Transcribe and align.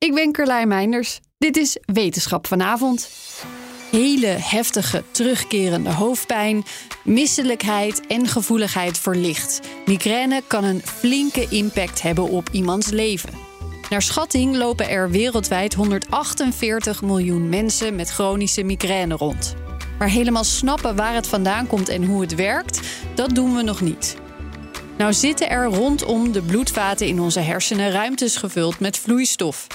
Ik 0.00 0.14
ben 0.14 0.32
Carlijn 0.32 0.68
Meinders. 0.68 1.20
Dit 1.38 1.56
is 1.56 1.76
Wetenschap 1.84 2.46
vanavond. 2.46 3.10
Hele 3.90 4.26
heftige, 4.26 5.04
terugkerende 5.10 5.92
hoofdpijn, 5.92 6.64
misselijkheid 7.04 8.06
en 8.06 8.26
gevoeligheid 8.26 8.98
voor 8.98 9.14
licht. 9.14 9.60
Migraine 9.86 10.42
kan 10.46 10.64
een 10.64 10.82
flinke 10.84 11.46
impact 11.48 12.02
hebben 12.02 12.28
op 12.28 12.48
iemands 12.52 12.90
leven. 12.90 13.30
Naar 13.90 14.02
schatting 14.02 14.56
lopen 14.56 14.88
er 14.88 15.10
wereldwijd 15.10 15.74
148 15.74 17.02
miljoen 17.02 17.48
mensen 17.48 17.94
met 17.94 18.10
chronische 18.10 18.62
migraine 18.62 19.14
rond. 19.14 19.54
Maar 19.98 20.08
helemaal 20.08 20.44
snappen 20.44 20.96
waar 20.96 21.14
het 21.14 21.26
vandaan 21.26 21.66
komt 21.66 21.88
en 21.88 22.04
hoe 22.04 22.20
het 22.20 22.34
werkt, 22.34 22.80
dat 23.14 23.34
doen 23.34 23.56
we 23.56 23.62
nog 23.62 23.80
niet. 23.80 24.16
Nou 24.98 25.12
zitten 25.12 25.50
er 25.50 25.64
rondom 25.64 26.32
de 26.32 26.42
bloedvaten 26.42 27.06
in 27.06 27.20
onze 27.20 27.40
hersenen 27.40 27.90
ruimtes 27.90 28.36
gevuld 28.36 28.78
met 28.78 28.98
vloeistof. 28.98 29.66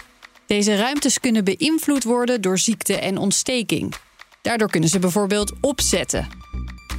Deze 0.45 0.75
ruimtes 0.75 1.19
kunnen 1.19 1.43
beïnvloed 1.43 2.03
worden 2.03 2.41
door 2.41 2.57
ziekte 2.57 2.99
en 2.99 3.17
ontsteking. 3.17 3.93
Daardoor 4.41 4.69
kunnen 4.69 4.89
ze 4.89 4.99
bijvoorbeeld 4.99 5.53
opzetten. 5.61 6.27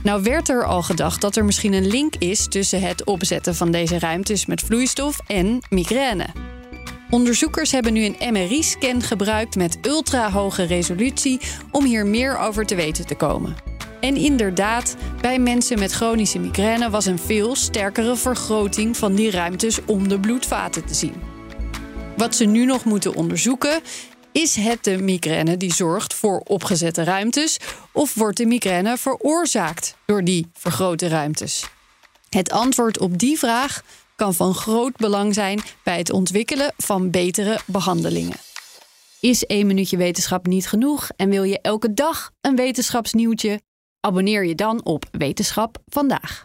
Nou 0.02 0.22
werd 0.22 0.48
er 0.48 0.64
al 0.64 0.82
gedacht 0.82 1.20
dat 1.20 1.36
er 1.36 1.44
misschien 1.44 1.72
een 1.72 1.86
link 1.86 2.16
is 2.16 2.46
tussen 2.48 2.80
het 2.80 3.04
opzetten 3.04 3.54
van 3.54 3.70
deze 3.70 3.98
ruimtes 3.98 4.46
met 4.46 4.60
vloeistof 4.60 5.18
en 5.26 5.58
migraine. 5.70 6.26
Onderzoekers 7.10 7.72
hebben 7.72 7.92
nu 7.92 8.04
een 8.04 8.32
MRI-scan 8.32 9.02
gebruikt 9.02 9.56
met 9.56 9.78
ultrahoge 9.86 10.62
resolutie 10.62 11.40
om 11.70 11.84
hier 11.84 12.06
meer 12.06 12.38
over 12.38 12.66
te 12.66 12.74
weten 12.74 13.06
te 13.06 13.14
komen. 13.14 13.56
En 14.00 14.16
inderdaad, 14.16 14.96
bij 15.20 15.38
mensen 15.38 15.78
met 15.78 15.92
chronische 15.92 16.38
migraine 16.38 16.90
was 16.90 17.06
een 17.06 17.18
veel 17.18 17.54
sterkere 17.54 18.16
vergroting 18.16 18.96
van 18.96 19.14
die 19.14 19.30
ruimtes 19.30 19.84
om 19.84 20.08
de 20.08 20.20
bloedvaten 20.20 20.84
te 20.84 20.94
zien. 20.94 21.35
Wat 22.16 22.34
ze 22.34 22.44
nu 22.44 22.64
nog 22.64 22.84
moeten 22.84 23.14
onderzoeken, 23.14 23.80
is 24.32 24.56
het 24.56 24.84
de 24.84 24.98
migraine 24.98 25.56
die 25.56 25.74
zorgt 25.74 26.14
voor 26.14 26.38
opgezette 26.38 27.04
ruimtes 27.04 27.58
of 27.92 28.14
wordt 28.14 28.36
de 28.36 28.46
migraine 28.46 28.96
veroorzaakt 28.96 29.96
door 30.06 30.24
die 30.24 30.50
vergrote 30.52 31.08
ruimtes? 31.08 31.64
Het 32.28 32.50
antwoord 32.50 32.98
op 32.98 33.18
die 33.18 33.38
vraag 33.38 33.82
kan 34.14 34.34
van 34.34 34.54
groot 34.54 34.96
belang 34.96 35.34
zijn 35.34 35.60
bij 35.84 35.98
het 35.98 36.10
ontwikkelen 36.10 36.72
van 36.76 37.10
betere 37.10 37.58
behandelingen. 37.66 38.36
Is 39.20 39.44
één 39.46 39.66
minuutje 39.66 39.96
wetenschap 39.96 40.46
niet 40.46 40.68
genoeg 40.68 41.08
en 41.16 41.30
wil 41.30 41.42
je 41.42 41.60
elke 41.60 41.94
dag 41.94 42.30
een 42.40 42.56
wetenschapsnieuwtje? 42.56 43.60
Abonneer 44.00 44.44
je 44.44 44.54
dan 44.54 44.84
op 44.84 45.04
Wetenschap 45.10 45.78
vandaag. 45.86 46.44